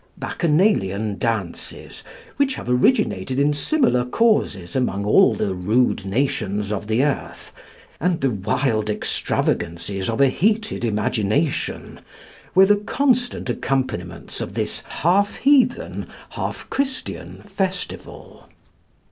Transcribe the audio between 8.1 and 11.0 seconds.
the wild extravagancies of a heated